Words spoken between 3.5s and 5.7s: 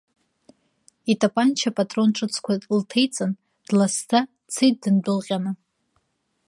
дласӡа, дцеит дындәылҟьаны.